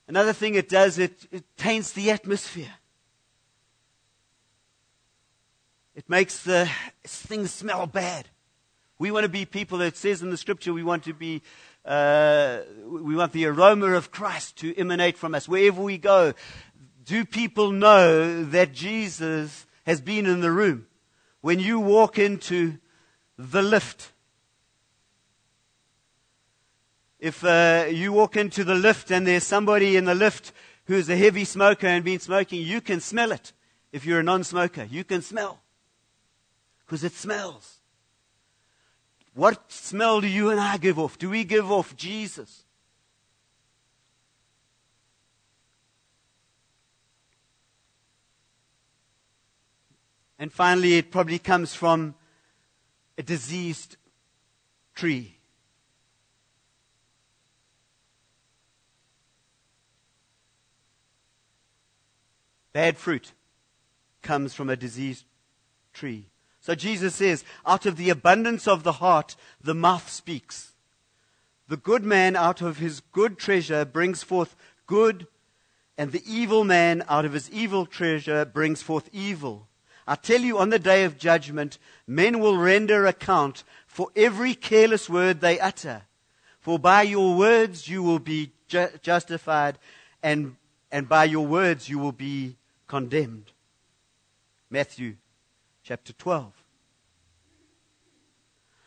Another 0.07 0.33
thing 0.33 0.55
it 0.55 0.69
does, 0.69 1.01
it, 1.01 1.27
it 1.33 1.43
taints 1.57 1.91
the 1.91 2.13
atmosphere. 2.13 2.75
It 5.95 6.11
makes 6.11 6.43
the 6.43 6.69
things 7.05 7.53
smell 7.53 7.87
bad. 7.87 8.27
We 8.99 9.13
want 9.13 9.25
to 9.25 9.29
be 9.29 9.45
people 9.45 9.79
that 9.79 9.97
says 9.97 10.23
in 10.23 10.31
the 10.31 10.37
scripture 10.37 10.73
we 10.73 10.83
want 10.83 11.05
to 11.05 11.15
be, 11.15 11.41
uh, 11.85 12.61
we 12.85 13.15
want 13.15 13.33
the 13.33 13.47
aroma 13.47 13.93
of 13.93 14.11
Christ 14.11 14.57
to 14.59 14.77
emanate 14.77 15.17
from 15.17 15.37
us 15.37 15.49
wherever 15.49 15.81
we 15.81 15.99
go. 15.99 16.35
Do 17.05 17.25
people 17.25 17.71
know 17.71 18.45
that 18.45 18.73
Jesus 18.73 19.67
has 19.87 20.01
been 20.01 20.27
in 20.27 20.41
the 20.41 20.51
room? 20.51 20.87
When 21.43 21.61
you 21.61 21.79
walk 21.79 22.19
into 22.19 22.79
the 23.39 23.63
lift, 23.63 24.11
if 27.21 27.45
uh, 27.45 27.87
you 27.89 28.13
walk 28.13 28.37
into 28.37 28.65
the 28.65 28.75
lift 28.75 29.13
and 29.13 29.27
there's 29.27 29.45
somebody 29.45 29.97
in 29.97 30.07
the 30.07 30.15
lift 30.15 30.53
who's 30.87 31.09
a 31.09 31.17
heavy 31.17 31.45
smoker 31.45 31.87
and 31.87 32.05
been 32.05 32.19
smoking, 32.19 32.63
you 32.63 32.81
can 32.81 33.01
smell 33.01 33.31
it. 33.31 33.53
If 33.93 34.05
you're 34.05 34.21
a 34.21 34.25
non-smoker, 34.25 34.89
you 34.91 35.05
can 35.05 35.23
smell 35.23 35.61
because 36.87 37.05
it 37.05 37.13
smells. 37.13 37.79
What 39.35 39.73
smell 39.73 40.21
do 40.21 40.29
you 40.29 40.51
and 40.51 40.61
I 40.61 40.77
give 40.77 40.99
off? 40.99 41.19
Do 41.19 41.31
we 41.31 41.45
give 41.45 41.71
off 41.71 41.97
Jesus? 41.97 42.65
And 50.39 50.53
finally, 50.53 50.95
it 50.95 51.11
probably 51.11 51.39
comes 51.39 51.75
from 51.75 52.15
a 53.17 53.23
diseased 53.23 53.97
tree. 54.95 55.39
Bad 62.73 62.99
fruit 62.99 63.33
comes 64.23 64.53
from 64.53 64.69
a 64.69 64.77
diseased 64.77 65.25
tree. 65.93 66.27
So 66.65 66.75
Jesus 66.75 67.15
says, 67.17 67.45
out 67.67 67.85
of 67.85 67.99
the 67.99 68.09
abundance 68.09 68.67
of 68.67 68.85
the 68.85 68.93
heart, 68.93 69.37
the 69.63 69.75
mouth 69.75 70.09
speaks. 70.09 70.73
The 71.69 71.77
good 71.77 72.05
man 72.05 72.37
out 72.37 72.63
of 72.63 72.79
his 72.79 73.01
good 73.13 73.37
treasure 73.37 73.85
brings 73.85 74.23
forth 74.23 74.57
good, 74.87 75.27
and 75.99 76.11
the 76.11 76.23
evil 76.27 76.65
man 76.65 77.05
out 77.07 77.27
of 77.27 77.35
his 77.35 77.51
evil 77.51 77.85
treasure 77.85 78.47
brings 78.47 78.81
forth 78.81 79.11
evil. 79.13 79.69
I 80.07 80.15
tell 80.15 80.41
you, 80.41 80.57
on 80.57 80.71
the 80.71 80.79
day 80.79 81.05
of 81.05 81.19
judgment, 81.19 81.77
men 82.07 82.41
will 82.41 82.57
render 82.57 83.05
account 83.05 83.63
for 83.87 84.09
every 84.17 84.55
careless 84.55 85.11
word 85.11 85.43
they 85.43 85.61
utter. 85.61 86.05
For 86.61 86.79
by 86.79 87.03
your 87.03 87.37
words 87.37 87.89
you 87.89 88.03
will 88.03 88.21
be 88.21 88.53
ju- 88.69 88.89
justified, 89.03 89.77
and, 90.23 90.57
and 90.91 91.11
by 91.11 91.25
your 91.25 91.47
words 91.47 91.91
you 91.91 91.99
will 91.99 92.13
be 92.13 92.57
condemned. 92.87 93.53
Matthew 94.71 95.17
chapter 95.85 96.15
12. 96.15 96.51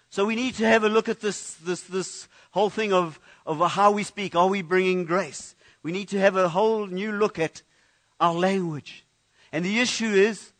So 0.10 0.26
we 0.26 0.36
need 0.36 0.56
to 0.56 0.66
have 0.66 0.84
a 0.84 0.90
look 0.90 1.08
at 1.08 1.22
this, 1.22 1.54
this, 1.56 1.82
this 1.82 2.28
whole 2.52 2.72
thing 2.72 2.92
of, 2.92 3.20
of 3.46 3.60
how 3.72 3.92
we 3.92 4.04
speak. 4.04 4.36
Are 4.36 4.48
we 4.48 4.64
bringing 4.64 5.06
grace? 5.06 5.56
We 5.84 5.92
need 5.92 6.10
to 6.10 6.20
have 6.20 6.36
a 6.36 6.50
whole 6.50 6.88
new 6.88 7.12
look 7.12 7.38
at 7.38 7.62
our 8.20 8.34
language. 8.34 9.06
And 9.52 9.64
the 9.64 9.80
issue 9.80 10.10
is, 10.10 10.52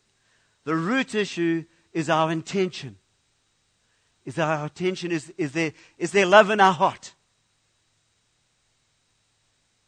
the 0.64 0.76
root 0.76 1.14
issue 1.14 1.64
is 1.92 2.08
our 2.08 2.30
intention. 2.30 2.96
Is 4.24 4.38
our 4.38 4.64
intention, 4.64 5.10
is, 5.10 5.32
is, 5.36 5.52
there, 5.52 5.72
is 5.98 6.12
there 6.12 6.26
love 6.26 6.50
in 6.50 6.60
our 6.60 6.72
heart? 6.72 7.14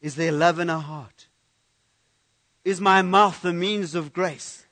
Is 0.01 0.15
there 0.15 0.31
love 0.31 0.59
in 0.59 0.69
our 0.69 0.81
heart? 0.81 1.27
Is 2.65 2.81
my 2.81 3.01
mouth 3.01 3.41
the 3.41 3.53
means 3.53 3.95
of 3.95 4.11
grace? 4.11 4.65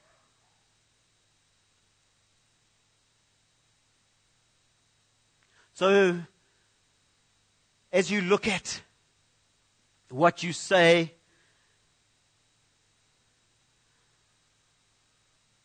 So, 5.79 6.19
as 7.93 8.11
you 8.11 8.19
look 8.19 8.49
at 8.49 8.81
what 10.09 10.43
you 10.43 10.51
say, 10.51 11.13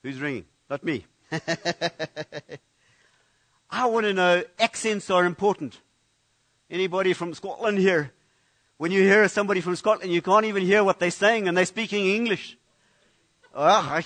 who's 0.04 0.21
ringing? 0.21 0.44
Not 0.71 0.85
me. 0.85 1.04
I 3.73 3.87
want 3.87 4.06
to 4.06 4.12
know 4.12 4.44
accents 4.61 5.11
are 5.11 5.25
important. 5.25 5.80
Anybody 6.71 7.12
from 7.12 7.35
Scotland 7.35 7.78
here? 7.78 8.12
When 8.76 8.92
you 8.92 9.02
hear 9.02 9.26
somebody 9.28 9.61
from 9.61 9.75
Scotland, 9.75 10.12
you 10.12 10.23
can't 10.23 10.44
even 10.44 10.62
hear 10.62 10.85
what 10.85 11.00
they're 11.00 11.11
saying 11.11 11.49
and 11.49 11.56
they're 11.56 11.66
speaking 11.66 12.06
English. 12.06 12.56
Ah, 13.52 14.00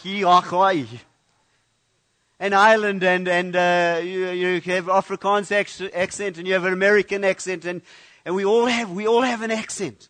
An 2.41 2.53
Ireland 2.53 3.03
and, 3.03 3.27
and 3.27 3.57
uh, 3.57 4.01
you, 4.03 4.29
you 4.29 4.61
have 4.61 4.87
Afrikaans 4.87 5.51
accent 5.95 6.39
and 6.39 6.47
you 6.47 6.55
have 6.55 6.65
an 6.65 6.73
American 6.73 7.25
accent 7.25 7.65
and, 7.65 7.83
and 8.25 8.35
we 8.35 8.45
all 8.45 8.67
have, 8.67 8.91
we 8.91 9.09
all 9.09 9.23
have 9.23 9.43
an 9.43 9.51
accent. 9.51 10.09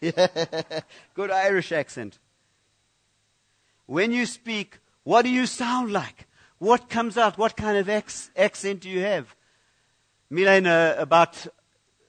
Good 0.00 1.30
Irish 1.30 1.72
accent. 1.72 2.18
When 3.86 4.12
you 4.12 4.26
speak, 4.26 4.78
what 5.04 5.22
do 5.22 5.30
you 5.30 5.46
sound 5.46 5.92
like? 5.92 6.26
What 6.58 6.88
comes 6.88 7.18
out? 7.18 7.36
What 7.36 7.56
kind 7.56 7.76
of 7.76 7.88
ex- 7.88 8.30
accent 8.36 8.80
do 8.80 8.88
you 8.88 9.00
have? 9.00 9.34
Milena, 10.30 10.96
about 10.98 11.46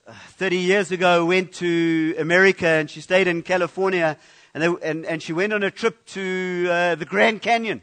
30 0.08 0.56
years 0.56 0.90
ago, 0.90 1.26
went 1.26 1.52
to 1.54 2.14
America 2.18 2.66
and 2.66 2.90
she 2.90 3.00
stayed 3.00 3.28
in 3.28 3.42
California 3.42 4.16
and, 4.54 4.62
they, 4.62 4.88
and, 4.88 5.06
and 5.06 5.22
she 5.22 5.32
went 5.32 5.52
on 5.52 5.62
a 5.62 5.70
trip 5.70 6.04
to 6.06 6.66
uh, 6.70 6.94
the 6.94 7.04
Grand 7.04 7.42
Canyon. 7.42 7.82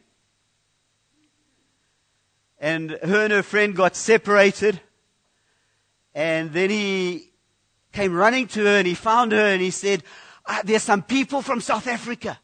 And 2.59 2.91
her 2.91 3.23
and 3.23 3.33
her 3.33 3.43
friend 3.43 3.75
got 3.75 3.95
separated. 3.95 4.79
And 6.13 6.53
then 6.53 6.69
he 6.69 7.31
came 7.91 8.13
running 8.13 8.47
to 8.47 8.63
her 8.63 8.77
and 8.77 8.87
he 8.87 8.93
found 8.93 9.31
her 9.31 9.45
and 9.53 9.61
he 9.61 9.71
said, 9.71 10.03
ah, 10.45 10.61
There's 10.63 10.83
some 10.83 11.03
people 11.03 11.41
from 11.41 11.61
South 11.61 11.87
Africa. 11.87 12.39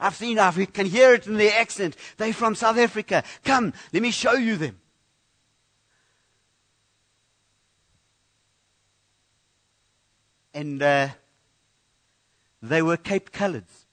I've 0.00 0.14
seen, 0.14 0.38
I 0.38 0.52
can 0.66 0.86
hear 0.86 1.14
it 1.14 1.26
in 1.26 1.34
their 1.34 1.58
accent. 1.58 1.96
They're 2.16 2.32
from 2.32 2.54
South 2.54 2.78
Africa. 2.78 3.24
Come, 3.44 3.72
let 3.92 4.02
me 4.02 4.12
show 4.12 4.34
you 4.34 4.56
them. 4.56 4.78
And 10.54 10.82
uh, 10.82 11.08
they 12.62 12.82
were 12.82 12.96
Cape 12.96 13.30
Coloreds. 13.30 13.84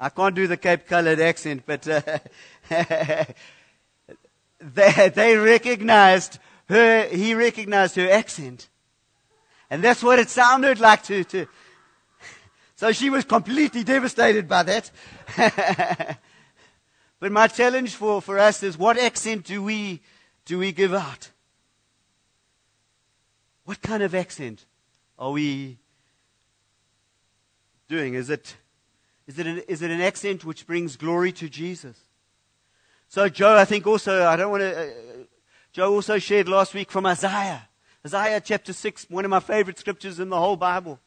I 0.00 0.08
can't 0.08 0.34
do 0.34 0.46
the 0.46 0.56
Cape 0.56 0.86
Colored 0.86 1.20
accent, 1.20 1.62
but 1.64 1.86
uh, 1.88 2.02
they, 4.60 5.08
they 5.14 5.36
recognized 5.36 6.38
her, 6.68 7.06
he 7.06 7.34
recognized 7.34 7.96
her 7.96 8.10
accent. 8.10 8.68
And 9.70 9.82
that's 9.82 10.02
what 10.02 10.18
it 10.18 10.28
sounded 10.30 10.80
like 10.80 11.02
to, 11.04 11.24
to. 11.24 11.46
So 12.76 12.90
she 12.90 13.08
was 13.08 13.24
completely 13.24 13.84
devastated 13.84 14.48
by 14.48 14.64
that. 14.64 14.90
but 17.20 17.30
my 17.30 17.46
challenge 17.46 17.94
for, 17.94 18.20
for 18.20 18.36
us 18.36 18.64
is 18.64 18.76
what 18.76 18.98
accent 18.98 19.44
do 19.44 19.62
we, 19.62 20.00
do 20.44 20.58
we 20.58 20.72
give 20.72 20.92
out? 20.92 21.30
What 23.64 23.80
kind 23.80 24.02
of 24.02 24.14
accent 24.14 24.66
are 25.18 25.30
we 25.30 25.78
doing? 27.88 28.14
Is 28.14 28.30
it, 28.30 28.56
is 29.26 29.38
it, 29.38 29.46
an, 29.46 29.62
is 29.68 29.82
it 29.82 29.90
an 29.90 30.00
accent 30.00 30.44
which 30.44 30.66
brings 30.66 30.96
glory 30.96 31.32
to 31.32 31.48
Jesus? 31.48 31.98
So, 33.08 33.28
Joe, 33.28 33.56
I 33.56 33.64
think 33.64 33.86
also, 33.86 34.26
I 34.26 34.36
don't 34.36 34.50
want 34.50 34.62
to, 34.62 34.80
uh, 34.80 34.92
Joe 35.72 35.94
also 35.94 36.18
shared 36.18 36.48
last 36.48 36.74
week 36.74 36.90
from 36.90 37.06
Isaiah. 37.06 37.68
Isaiah 38.04 38.40
chapter 38.40 38.72
6, 38.72 39.06
one 39.08 39.24
of 39.24 39.30
my 39.30 39.40
favorite 39.40 39.78
scriptures 39.78 40.20
in 40.20 40.28
the 40.28 40.38
whole 40.38 40.56
Bible. 40.56 41.00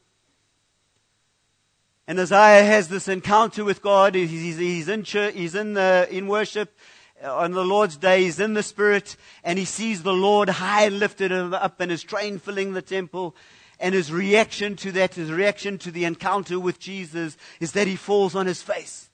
And 2.07 2.19
Isaiah 2.19 2.63
has 2.63 2.87
this 2.87 3.07
encounter 3.07 3.65
with 3.65 3.81
God. 3.81 4.15
He's, 4.15 4.29
he's, 4.29 4.57
he's 4.57 4.87
in, 4.87 5.03
church, 5.03 5.35
he's 5.35 5.53
in, 5.53 5.73
the, 5.73 6.07
in 6.09 6.27
worship 6.27 6.75
on 7.23 7.51
the 7.51 7.65
Lord's 7.65 7.97
day, 7.97 8.23
he's 8.23 8.39
in 8.39 8.53
the 8.53 8.63
Spirit 8.63 9.15
and 9.43 9.57
he 9.57 9.65
sees 9.65 10.03
the 10.03 10.13
Lord 10.13 10.49
high 10.49 10.87
lifted 10.89 11.31
up 11.31 11.79
and 11.79 11.91
his 11.91 12.03
train 12.03 12.39
filling 12.39 12.73
the 12.73 12.81
temple. 12.81 13.35
And 13.79 13.93
his 13.93 14.11
reaction 14.11 14.75
to 14.77 14.91
that, 14.93 15.15
his 15.15 15.31
reaction 15.31 15.77
to 15.79 15.91
the 15.91 16.05
encounter 16.05 16.59
with 16.59 16.79
Jesus 16.79 17.37
is 17.59 17.73
that 17.73 17.87
he 17.87 17.95
falls 17.95 18.35
on 18.35 18.47
his 18.47 18.61
face. 18.61 19.07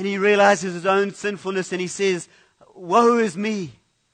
and 0.00 0.06
he 0.06 0.16
realizes 0.16 0.72
his 0.72 0.86
own 0.86 1.12
sinfulness 1.12 1.72
and 1.72 1.80
he 1.80 1.86
says, 1.86 2.26
Woe 2.74 3.18
is 3.18 3.36
me. 3.36 3.72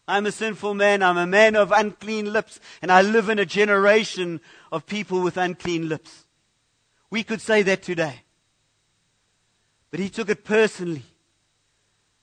I'm 0.09 0.27
a 0.27 0.33
sinful 0.33 0.75
man. 0.75 1.01
I'm 1.01 1.17
a 1.17 1.29
man 1.29 1.55
of 1.55 1.71
unclean 1.71 2.33
lips, 2.33 2.59
and 2.83 2.91
I 2.91 3.03
live 3.03 3.29
in 3.29 3.39
a 3.39 3.47
generation 3.47 4.41
of 4.73 4.87
people 4.87 5.21
with 5.21 5.37
unclean 5.37 5.89
lips. 5.89 6.27
We 7.09 7.23
could 7.23 7.41
say 7.41 7.63
that 7.63 7.83
today. 7.83 8.23
But 9.91 10.01
he 10.01 10.09
took 10.09 10.29
it 10.29 10.45
personally. 10.45 11.03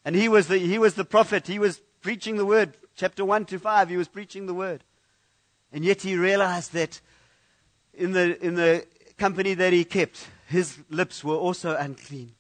And 0.05 0.15
he 0.15 0.27
was 0.27 0.47
the, 0.47 0.57
he 0.57 0.77
was 0.77 0.95
the 0.95 1.05
prophet. 1.05 1.47
He 1.47 1.59
was 1.59 1.81
preaching 2.01 2.35
the 2.37 2.45
word. 2.45 2.77
Chapter 2.95 3.25
1 3.25 3.45
to 3.45 3.59
5, 3.59 3.89
he 3.89 3.97
was 3.97 4.07
preaching 4.07 4.45
the 4.45 4.53
word. 4.53 4.83
And 5.71 5.83
yet 5.83 6.01
he 6.01 6.15
realized 6.15 6.73
that 6.73 7.01
in 7.93 8.11
the, 8.11 8.43
in 8.45 8.55
the 8.55 8.85
company 9.17 9.53
that 9.55 9.73
he 9.73 9.85
kept, 9.85 10.27
his 10.47 10.77
lips 10.89 11.23
were 11.23 11.35
also 11.35 11.75
unclean. 11.75 12.33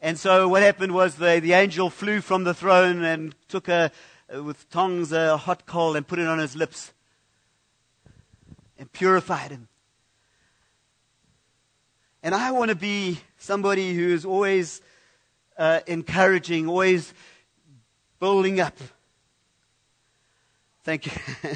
And 0.00 0.18
so 0.18 0.48
what 0.48 0.62
happened 0.62 0.92
was 0.94 1.16
the, 1.16 1.40
the 1.40 1.52
angel 1.52 1.90
flew 1.90 2.20
from 2.20 2.44
the 2.44 2.54
throne 2.54 3.04
and 3.04 3.34
took 3.48 3.68
a, 3.68 3.92
with 4.32 4.68
tongs 4.70 5.12
a 5.12 5.36
hot 5.36 5.66
coal 5.66 5.94
and 5.94 6.06
put 6.06 6.18
it 6.18 6.26
on 6.26 6.38
his 6.38 6.56
lips 6.56 6.92
and 8.78 8.90
purified 8.90 9.50
him. 9.50 9.68
And 12.22 12.34
I 12.34 12.50
want 12.50 12.68
to 12.68 12.74
be 12.74 13.18
somebody 13.38 13.94
who 13.94 14.12
is 14.12 14.26
always 14.26 14.82
uh, 15.56 15.80
encouraging, 15.86 16.68
always 16.68 17.14
building 18.18 18.60
up. 18.60 18.76
Thank 20.84 21.06
you. 21.06 21.12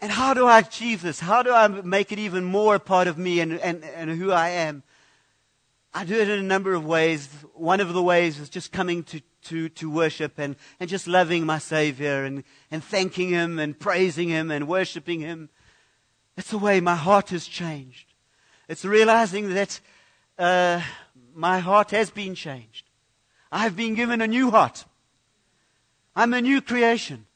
and 0.00 0.12
how 0.12 0.34
do 0.34 0.46
I 0.46 0.60
achieve 0.60 1.02
this? 1.02 1.18
How 1.18 1.42
do 1.42 1.52
I 1.52 1.66
make 1.66 2.12
it 2.12 2.18
even 2.20 2.44
more 2.44 2.76
a 2.76 2.80
part 2.80 3.08
of 3.08 3.18
me 3.18 3.40
and, 3.40 3.54
and, 3.54 3.84
and 3.84 4.10
who 4.10 4.30
I 4.30 4.50
am? 4.50 4.84
I 5.92 6.04
do 6.04 6.14
it 6.14 6.28
in 6.28 6.38
a 6.38 6.42
number 6.42 6.74
of 6.74 6.84
ways. 6.84 7.28
One 7.54 7.80
of 7.80 7.92
the 7.92 8.02
ways 8.02 8.38
is 8.38 8.48
just 8.48 8.72
coming 8.72 9.04
to, 9.04 9.20
to, 9.44 9.68
to 9.70 9.90
worship 9.90 10.38
and, 10.38 10.56
and 10.78 10.90
just 10.90 11.06
loving 11.06 11.46
my 11.46 11.58
Savior 11.58 12.24
and, 12.24 12.44
and 12.70 12.82
thanking 12.82 13.30
Him 13.30 13.58
and 13.58 13.78
praising 13.78 14.28
Him 14.28 14.50
and 14.50 14.66
worshiping 14.66 15.20
Him. 15.20 15.50
That's 16.36 16.50
the 16.50 16.58
way 16.58 16.80
my 16.80 16.96
heart 16.96 17.30
has 17.30 17.46
changed. 17.46 18.12
It's 18.68 18.84
realizing 18.84 19.54
that 19.54 19.80
uh, 20.38 20.80
my 21.34 21.58
heart 21.58 21.90
has 21.90 22.10
been 22.10 22.34
changed. 22.34 22.90
I've 23.52 23.76
been 23.76 23.94
given 23.94 24.20
a 24.20 24.26
new 24.26 24.50
heart. 24.50 24.84
I'm 26.16 26.34
a 26.34 26.40
new 26.40 26.60
creation. 26.60 27.26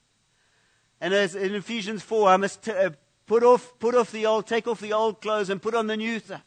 And 1.00 1.14
as 1.14 1.34
in 1.34 1.54
Ephesians 1.54 2.02
4, 2.02 2.28
I 2.28 2.36
must 2.36 2.64
t- 2.64 2.72
uh, 2.72 2.90
put, 3.26 3.44
off, 3.44 3.78
put 3.78 3.94
off 3.94 4.10
the 4.10 4.26
old, 4.26 4.46
take 4.46 4.66
off 4.66 4.80
the 4.80 4.92
old 4.92 5.20
clothes 5.20 5.50
and 5.50 5.62
put 5.62 5.74
on 5.74 5.86
the 5.86 5.96
new 5.96 6.18
stuff. 6.18 6.42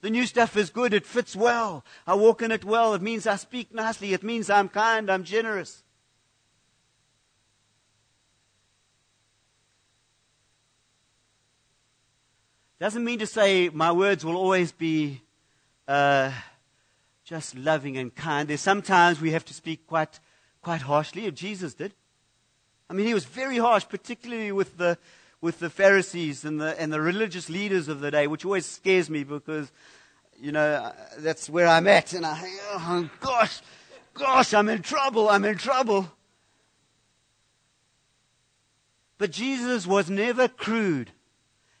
The 0.00 0.10
new 0.10 0.26
stuff 0.26 0.56
is 0.56 0.70
good. 0.70 0.94
It 0.94 1.06
fits 1.06 1.36
well. 1.36 1.84
I 2.06 2.14
walk 2.14 2.42
in 2.42 2.50
it 2.50 2.64
well. 2.64 2.94
It 2.94 3.02
means 3.02 3.26
I 3.26 3.36
speak 3.36 3.72
nicely. 3.72 4.12
It 4.12 4.22
means 4.22 4.48
I'm 4.48 4.68
kind. 4.68 5.10
I'm 5.10 5.24
generous. 5.24 5.84
Doesn't 12.80 13.04
mean 13.04 13.18
to 13.18 13.26
say 13.26 13.68
my 13.68 13.92
words 13.92 14.24
will 14.24 14.36
always 14.36 14.72
be 14.72 15.20
uh, 15.86 16.32
just 17.24 17.54
loving 17.54 17.98
and 17.98 18.14
kind. 18.14 18.48
There's 18.48 18.62
sometimes 18.62 19.20
we 19.20 19.32
have 19.32 19.44
to 19.44 19.54
speak 19.54 19.86
quite, 19.86 20.18
quite 20.62 20.80
harshly. 20.80 21.30
Jesus 21.30 21.74
did. 21.74 21.92
I 22.88 22.94
mean, 22.94 23.06
he 23.06 23.12
was 23.12 23.26
very 23.26 23.58
harsh, 23.58 23.86
particularly 23.86 24.50
with 24.50 24.78
the, 24.78 24.96
with 25.42 25.58
the 25.58 25.68
Pharisees 25.68 26.46
and 26.46 26.58
the, 26.58 26.80
and 26.80 26.90
the 26.90 27.02
religious 27.02 27.50
leaders 27.50 27.88
of 27.88 28.00
the 28.00 28.10
day, 28.10 28.26
which 28.26 28.46
always 28.46 28.64
scares 28.64 29.10
me 29.10 29.24
because, 29.24 29.70
you 30.40 30.50
know, 30.50 30.90
that's 31.18 31.50
where 31.50 31.66
I'm 31.66 31.86
at. 31.86 32.14
And 32.14 32.24
I 32.24 32.42
oh, 32.72 33.10
gosh, 33.20 33.60
gosh, 34.14 34.54
I'm 34.54 34.70
in 34.70 34.80
trouble, 34.80 35.28
I'm 35.28 35.44
in 35.44 35.58
trouble. 35.58 36.10
But 39.18 39.32
Jesus 39.32 39.86
was 39.86 40.08
never 40.08 40.48
crude. 40.48 41.10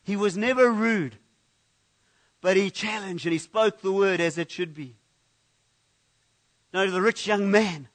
He 0.02 0.16
was 0.16 0.36
never 0.36 0.70
rude. 0.70 1.16
But 2.40 2.56
he 2.56 2.70
challenged 2.70 3.26
and 3.26 3.32
he 3.32 3.38
spoke 3.38 3.80
the 3.80 3.92
word 3.92 4.20
as 4.20 4.38
it 4.38 4.50
should 4.50 4.74
be. 4.74 4.96
Now, 6.72 6.88
the 6.88 7.02
rich 7.02 7.26
young 7.26 7.50
man 7.50 7.88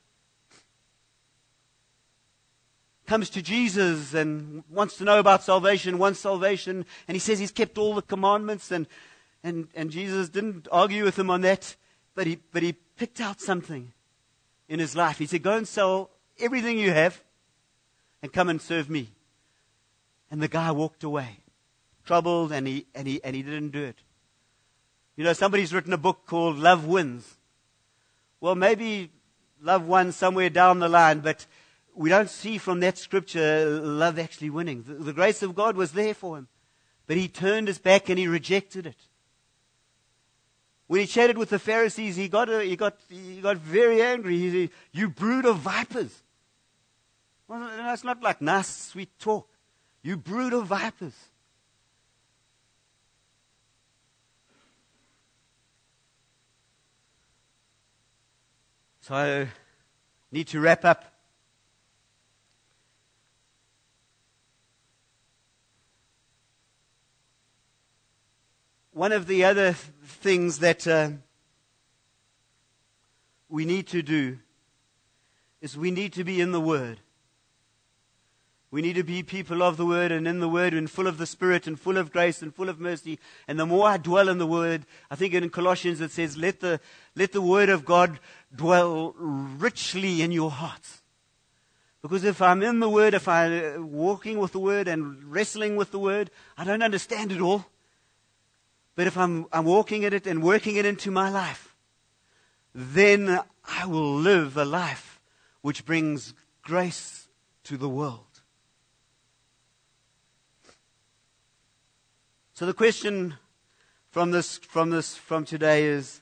comes 3.05 3.29
to 3.29 3.41
Jesus 3.41 4.13
and 4.13 4.63
wants 4.69 4.97
to 4.97 5.03
know 5.03 5.19
about 5.19 5.43
salvation, 5.43 5.97
wants 5.97 6.19
salvation, 6.19 6.85
and 7.07 7.15
he 7.15 7.19
says 7.19 7.39
he's 7.39 7.51
kept 7.51 7.77
all 7.77 7.93
the 7.93 8.01
commandments, 8.01 8.71
and, 8.71 8.87
and, 9.43 9.67
and 9.75 9.91
Jesus 9.91 10.29
didn't 10.29 10.67
argue 10.71 11.03
with 11.03 11.17
him 11.17 11.29
on 11.29 11.41
that, 11.41 11.75
but 12.15 12.27
he, 12.27 12.39
but 12.51 12.63
he 12.63 12.73
picked 12.73 13.21
out 13.21 13.39
something 13.39 13.93
in 14.67 14.79
his 14.79 14.95
life. 14.95 15.19
He 15.19 15.25
said, 15.25 15.43
Go 15.43 15.55
and 15.55 15.67
sell 15.67 16.09
everything 16.39 16.77
you 16.77 16.91
have 16.91 17.23
and 18.21 18.33
come 18.33 18.49
and 18.49 18.61
serve 18.61 18.89
me. 18.89 19.09
And 20.31 20.41
the 20.41 20.47
guy 20.47 20.71
walked 20.71 21.03
away, 21.03 21.39
troubled, 22.05 22.51
and 22.51 22.67
he, 22.67 22.85
and 22.93 23.07
he, 23.07 23.23
and 23.23 23.35
he 23.35 23.41
didn't 23.41 23.71
do 23.71 23.83
it. 23.83 23.97
You 25.15 25.23
know, 25.23 25.33
somebody's 25.33 25.73
written 25.73 25.93
a 25.93 25.97
book 25.97 26.25
called 26.25 26.57
Love 26.57 26.85
Wins. 26.85 27.37
Well, 28.41 28.55
maybe 28.55 29.11
love 29.61 29.87
won 29.87 30.11
somewhere 30.11 30.49
down 30.49 30.79
the 30.79 30.89
line, 30.89 31.19
but 31.19 31.45
we 31.95 32.09
don't 32.09 32.29
see 32.29 32.57
from 32.57 32.81
that 32.81 32.97
scripture 32.97 33.65
love 33.81 34.19
actually 34.19 34.49
winning. 34.49 34.83
The, 34.83 34.95
the, 34.95 35.13
grace 35.13 35.41
of 35.41 35.55
God 35.55 35.77
was 35.77 35.93
there 35.93 36.13
for 36.13 36.37
him, 36.37 36.47
but 37.07 37.17
he 37.17 37.27
turned 37.27 37.67
his 37.67 37.79
back 37.79 38.09
and 38.09 38.19
he 38.19 38.27
rejected 38.27 38.85
it. 38.85 38.97
When 40.87 40.99
he 40.99 41.07
chatted 41.07 41.37
with 41.37 41.49
the 41.49 41.57
Pharisees, 41.57 42.15
he 42.15 42.27
got, 42.27 42.49
uh, 42.49 42.59
he 42.59 42.75
got, 42.75 42.97
he 43.09 43.41
got 43.41 43.57
very 43.57 44.03
angry. 44.03 44.37
He 44.37 44.51
said, 44.51 44.69
You 44.91 45.09
brood 45.09 45.45
of 45.45 45.57
vipers. 45.57 46.21
Well, 47.47 47.59
that's 47.77 48.03
not 48.03 48.21
like 48.21 48.41
nice, 48.41 48.67
sweet 48.67 49.17
talk. 49.17 49.47
You 50.03 50.17
brood 50.17 50.53
of 50.53 50.67
vipers. 50.67 51.15
So 59.07 59.13
I 59.13 59.47
need 60.31 60.47
to 60.47 60.59
wrap 60.59 60.83
up. 60.83 61.05
One 68.93 69.11
of 69.11 69.27
the 69.27 69.43
other 69.43 69.73
things 69.73 70.57
that 70.57 70.87
uh, 70.87 71.11
we 73.47 73.63
need 73.63 73.85
to 73.89 74.01
do 74.01 74.39
is 75.61 75.77
we 75.77 75.91
need 75.91 76.11
to 76.13 76.23
be 76.23 76.41
in 76.41 76.51
the 76.51 76.59
Word. 76.59 76.99
We 78.75 78.81
need 78.81 78.95
to 78.95 79.03
be 79.03 79.23
people 79.23 79.63
of 79.63 79.77
the 79.77 79.85
Word 79.85 80.11
and 80.11 80.27
in 80.27 80.41
the 80.41 80.49
Word 80.49 80.73
and 80.73 80.91
full 80.91 81.07
of 81.07 81.17
the 81.17 81.25
Spirit 81.25 81.65
and 81.65 81.79
full 81.79 81.97
of 81.97 82.11
grace 82.11 82.41
and 82.41 82.53
full 82.53 82.67
of 82.67 82.77
mercy. 82.77 83.19
And 83.47 83.57
the 83.57 83.65
more 83.65 83.87
I 83.87 83.95
dwell 83.95 84.27
in 84.27 84.37
the 84.37 84.45
Word, 84.45 84.85
I 85.09 85.15
think 85.15 85.33
in 85.33 85.49
Colossians 85.49 86.01
it 86.01 86.11
says, 86.11 86.35
let 86.35 86.59
the, 86.59 86.81
let 87.15 87.31
the 87.31 87.41
Word 87.41 87.69
of 87.69 87.85
God 87.85 88.19
dwell 88.55 89.13
richly 89.17 90.21
in 90.21 90.31
your 90.31 90.51
hearts. 90.51 91.01
Because 92.01 92.23
if 92.23 92.41
I'm 92.41 92.61
in 92.61 92.79
the 92.79 92.89
Word, 92.89 93.13
if 93.15 93.27
I'm 93.27 93.91
walking 93.91 94.37
with 94.37 94.51
the 94.51 94.59
Word 94.59 94.87
and 94.87 95.23
wrestling 95.23 95.75
with 95.75 95.91
the 95.91 95.99
Word, 95.99 96.29
I 96.57 96.63
don't 96.63 96.83
understand 96.83 97.31
it 97.31 97.41
all. 97.41 97.65
But 98.95 99.07
if 99.07 99.17
I'm, 99.17 99.47
I'm 99.51 99.65
walking 99.65 100.03
in 100.03 100.13
it 100.13 100.27
and 100.27 100.43
working 100.43 100.75
it 100.75 100.85
into 100.85 101.11
my 101.11 101.29
life, 101.29 101.75
then 102.73 103.39
I 103.63 103.85
will 103.87 104.13
live 104.15 104.55
a 104.55 104.65
life 104.65 105.19
which 105.61 105.85
brings 105.85 106.33
grace 106.61 107.27
to 107.63 107.77
the 107.77 107.89
world. 107.89 108.41
So 112.53 112.65
the 112.65 112.73
question 112.73 113.35
from 114.11 114.31
this, 114.31 114.59
from 114.59 114.91
this, 114.91 115.17
from 115.17 115.43
today 115.43 115.85
is, 115.85 116.21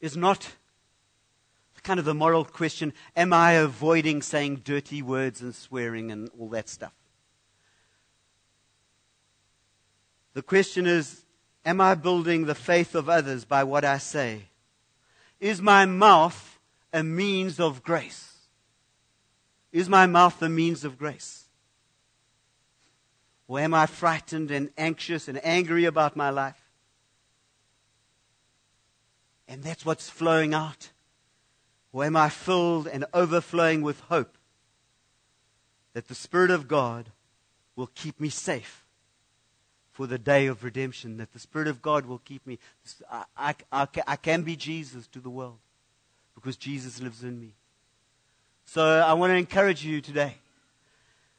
is 0.00 0.16
not 0.16 0.48
kind 1.88 1.98
of 1.98 2.04
the 2.04 2.12
moral 2.12 2.44
question, 2.44 2.92
am 3.16 3.32
I 3.32 3.52
avoiding 3.52 4.20
saying 4.20 4.56
dirty 4.56 5.00
words 5.00 5.40
and 5.40 5.54
swearing 5.54 6.12
and 6.12 6.28
all 6.38 6.50
that 6.50 6.68
stuff? 6.68 6.92
The 10.34 10.42
question 10.42 10.86
is, 10.86 11.24
am 11.64 11.80
I 11.80 11.94
building 11.94 12.44
the 12.44 12.54
faith 12.54 12.94
of 12.94 13.08
others 13.08 13.46
by 13.46 13.64
what 13.64 13.86
I 13.86 13.96
say? 13.96 14.48
Is 15.40 15.62
my 15.62 15.86
mouth 15.86 16.58
a 16.92 17.02
means 17.02 17.58
of 17.58 17.82
grace? 17.82 18.34
Is 19.72 19.88
my 19.88 20.04
mouth 20.06 20.42
a 20.42 20.48
means 20.50 20.84
of 20.84 20.98
grace? 20.98 21.44
Or 23.46 23.60
am 23.60 23.72
I 23.72 23.86
frightened 23.86 24.50
and 24.50 24.68
anxious 24.76 25.26
and 25.26 25.42
angry 25.42 25.86
about 25.86 26.16
my 26.16 26.28
life? 26.28 26.67
And 29.48 29.62
that's 29.62 29.84
what's 29.84 30.10
flowing 30.10 30.52
out. 30.52 30.90
Or 31.92 32.04
am 32.04 32.16
I 32.16 32.28
filled 32.28 32.86
and 32.86 33.06
overflowing 33.14 33.82
with 33.82 34.00
hope 34.00 34.36
that 35.94 36.08
the 36.08 36.14
Spirit 36.14 36.50
of 36.50 36.68
God 36.68 37.06
will 37.74 37.88
keep 37.94 38.20
me 38.20 38.28
safe 38.28 38.84
for 39.90 40.06
the 40.06 40.18
day 40.18 40.46
of 40.46 40.62
redemption, 40.62 41.16
that 41.16 41.32
the 41.32 41.40
Spirit 41.40 41.66
of 41.66 41.82
God 41.82 42.06
will 42.06 42.18
keep 42.18 42.46
me. 42.46 42.58
I, 43.10 43.54
I, 43.72 43.88
I, 44.06 44.16
can 44.16 44.42
be 44.42 44.54
Jesus 44.54 45.08
to 45.08 45.18
the 45.18 45.30
world 45.30 45.58
because 46.34 46.56
Jesus 46.56 47.02
lives 47.02 47.24
in 47.24 47.40
me. 47.40 47.54
So 48.64 48.84
I 48.84 49.14
want 49.14 49.30
to 49.32 49.36
encourage 49.36 49.84
you 49.84 50.00
today 50.00 50.36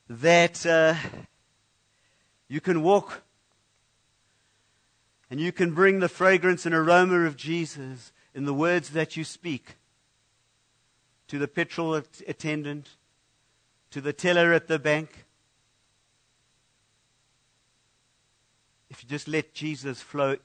that 0.09 0.65
uh, 0.65 0.95
you 2.49 2.59
can 2.59 2.81
walk 2.81 3.21
and 5.29 5.39
you 5.39 5.51
can 5.51 5.73
bring 5.73 5.99
the 5.99 6.09
fragrance 6.09 6.65
and 6.65 6.73
aroma 6.73 7.21
of 7.21 7.35
Jesus 7.35 8.11
in 8.33 8.45
the 8.45 8.53
words 8.53 8.89
that 8.91 9.15
you 9.15 9.23
speak 9.23 9.75
to 11.27 11.37
the 11.37 11.47
petrol 11.47 11.93
attendant, 12.27 12.89
to 13.91 14.01
the 14.01 14.13
teller 14.13 14.53
at 14.53 14.67
the 14.67 14.79
bank. 14.79 15.25
If 18.89 19.03
you 19.03 19.09
just 19.09 19.27
let 19.27 19.53
Jesus 19.53 20.01
flow 20.01 20.37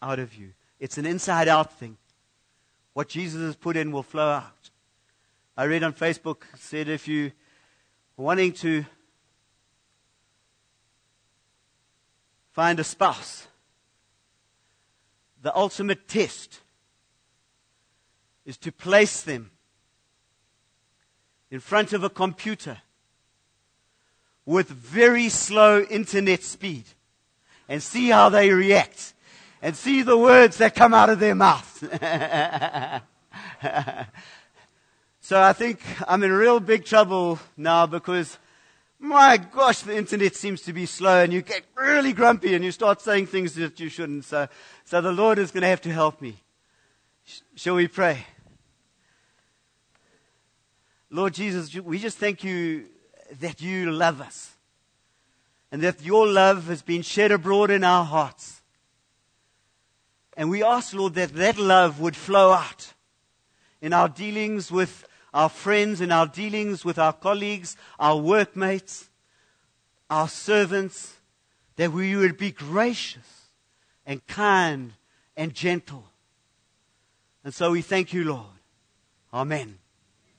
out 0.00 0.20
of 0.20 0.34
you, 0.34 0.52
it's 0.78 0.98
an 0.98 1.06
inside 1.06 1.48
out 1.48 1.72
thing. 1.72 1.96
What 2.92 3.08
Jesus 3.08 3.42
has 3.42 3.56
put 3.56 3.76
in 3.76 3.90
will 3.90 4.04
flow 4.04 4.28
out. 4.28 4.70
I 5.56 5.64
read 5.64 5.82
on 5.82 5.92
Facebook 5.92 6.42
said 6.56 6.88
if 6.88 7.08
you 7.08 7.32
wanting 8.16 8.52
to 8.52 8.84
find 12.56 12.80
a 12.80 12.84
spouse, 12.84 13.46
the 15.42 15.54
ultimate 15.54 16.08
test 16.08 16.60
is 18.46 18.56
to 18.56 18.72
place 18.72 19.20
them 19.20 19.50
in 21.50 21.60
front 21.60 21.92
of 21.92 22.02
a 22.02 22.08
computer 22.08 22.78
with 24.46 24.68
very 24.68 25.28
slow 25.28 25.82
internet 25.82 26.42
speed 26.42 26.84
and 27.68 27.82
see 27.82 28.08
how 28.08 28.30
they 28.30 28.50
react 28.50 29.12
and 29.60 29.76
see 29.76 30.00
the 30.00 30.16
words 30.16 30.56
that 30.56 30.74
come 30.74 30.94
out 30.94 31.10
of 31.10 31.18
their 31.18 31.34
mouth. 31.34 31.78
so 35.20 35.42
I 35.42 35.52
think 35.52 35.78
I'm 36.08 36.22
in 36.22 36.32
real 36.32 36.60
big 36.60 36.86
trouble 36.86 37.38
now 37.54 37.84
because 37.84 38.38
my 38.98 39.36
gosh, 39.36 39.80
the 39.80 39.96
internet 39.96 40.34
seems 40.34 40.62
to 40.62 40.72
be 40.72 40.86
slow 40.86 41.22
and 41.22 41.32
you 41.32 41.42
get 41.42 41.64
really 41.76 42.12
grumpy 42.12 42.54
and 42.54 42.64
you 42.64 42.72
start 42.72 43.00
saying 43.00 43.26
things 43.26 43.54
that 43.54 43.78
you 43.78 43.88
shouldn't. 43.88 44.24
So, 44.24 44.48
so 44.84 45.00
the 45.00 45.12
Lord 45.12 45.38
is 45.38 45.50
going 45.50 45.62
to 45.62 45.68
have 45.68 45.82
to 45.82 45.92
help 45.92 46.20
me. 46.20 46.42
Sh- 47.24 47.40
shall 47.54 47.74
we 47.74 47.88
pray? 47.88 48.26
Lord 51.10 51.34
Jesus, 51.34 51.74
we 51.74 51.98
just 51.98 52.18
thank 52.18 52.42
you 52.42 52.86
that 53.40 53.60
you 53.60 53.90
love 53.90 54.20
us 54.20 54.52
and 55.70 55.82
that 55.82 56.02
your 56.04 56.26
love 56.26 56.66
has 56.66 56.82
been 56.82 57.02
shed 57.02 57.30
abroad 57.30 57.70
in 57.70 57.84
our 57.84 58.04
hearts. 58.04 58.62
And 60.36 60.50
we 60.50 60.62
ask, 60.62 60.94
Lord, 60.94 61.14
that 61.14 61.32
that 61.34 61.58
love 61.58 62.00
would 62.00 62.16
flow 62.16 62.52
out 62.52 62.92
in 63.80 63.92
our 63.92 64.08
dealings 64.08 64.70
with 64.70 65.05
our 65.36 65.50
friends, 65.50 66.00
in 66.00 66.10
our 66.10 66.26
dealings 66.26 66.82
with 66.82 66.98
our 66.98 67.12
colleagues, 67.12 67.76
our 68.00 68.16
workmates, 68.16 69.10
our 70.08 70.28
servants, 70.28 71.16
that 71.76 71.92
we 71.92 72.16
would 72.16 72.38
be 72.38 72.50
gracious 72.50 73.50
and 74.06 74.26
kind 74.26 74.94
and 75.36 75.52
gentle. 75.52 76.04
And 77.44 77.52
so 77.52 77.72
we 77.72 77.82
thank 77.82 78.14
you, 78.14 78.24
Lord. 78.24 78.46
Amen. 79.30 79.76